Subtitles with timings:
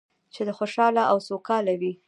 [0.33, 1.93] چې خوشحاله او سوکاله وي.